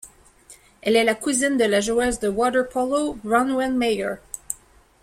Elle 0.81 0.95
est 0.95 1.03
la 1.03 1.13
cousine 1.13 1.57
de 1.59 1.63
la 1.63 1.79
joueuse 1.79 2.17
de 2.19 2.27
water-polo 2.27 3.19
Bronwyn 3.23 3.73
Mayer. 3.77 4.15